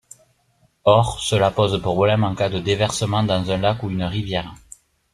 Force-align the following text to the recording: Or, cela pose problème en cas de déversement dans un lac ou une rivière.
Or, 0.93 1.19
cela 1.21 1.51
pose 1.51 1.79
problème 1.79 2.23
en 2.23 2.33
cas 2.33 2.49
de 2.49 2.57
déversement 2.57 3.21
dans 3.21 3.51
un 3.51 3.59
lac 3.59 3.83
ou 3.83 3.91
une 3.91 4.01
rivière. 4.01 4.55